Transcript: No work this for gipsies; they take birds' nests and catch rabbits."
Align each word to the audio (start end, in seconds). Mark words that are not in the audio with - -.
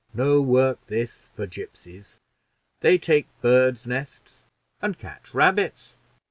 No 0.15 0.41
work 0.41 0.83
this 0.87 1.29
for 1.35 1.45
gipsies; 1.45 2.19
they 2.79 2.97
take 2.97 3.27
birds' 3.43 3.85
nests 3.85 4.45
and 4.81 4.97
catch 4.97 5.31
rabbits." 5.31 5.95